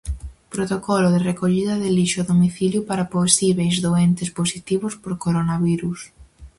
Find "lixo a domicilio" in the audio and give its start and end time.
1.97-2.81